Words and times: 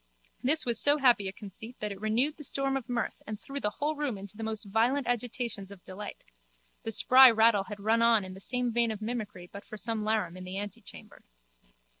This 0.41 0.65
was 0.65 0.81
so 0.81 0.97
happy 0.97 1.27
a 1.27 1.31
conceit 1.31 1.77
that 1.79 1.91
it 1.91 2.01
renewed 2.01 2.35
the 2.37 2.43
storm 2.43 2.75
of 2.75 2.89
mirth 2.89 3.21
and 3.27 3.39
threw 3.39 3.59
the 3.59 3.69
whole 3.69 3.95
room 3.95 4.17
into 4.17 4.35
the 4.35 4.41
most 4.41 4.65
violent 4.65 5.05
agitations 5.05 5.69
of 5.69 5.83
delight. 5.83 6.23
The 6.81 6.89
spry 6.91 7.29
rattle 7.29 7.65
had 7.65 7.79
run 7.79 8.01
on 8.01 8.25
in 8.25 8.33
the 8.33 8.39
same 8.39 8.71
vein 8.73 8.89
of 8.89 8.99
mimicry 9.03 9.47
but 9.53 9.63
for 9.63 9.77
some 9.77 10.03
larum 10.03 10.35
in 10.35 10.43
the 10.43 10.57
antechamber. 10.57 11.21